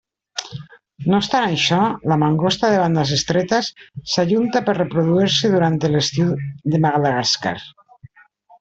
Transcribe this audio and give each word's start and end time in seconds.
No 1.09 1.17
obstant 1.23 1.43
això, 1.49 1.81
la 2.11 2.17
mangosta 2.23 2.71
de 2.75 2.79
bandes 2.85 3.13
estretes, 3.17 3.69
s'ajunta 4.15 4.63
per 4.71 4.77
reproduir-se 4.81 5.55
durant 5.59 5.77
l'estiu 5.97 6.33
de 6.75 6.81
Madagascar. 6.89 7.57